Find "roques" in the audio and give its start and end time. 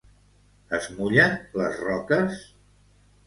1.83-2.39